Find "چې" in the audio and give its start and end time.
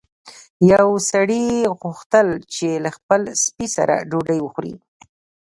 2.53-2.67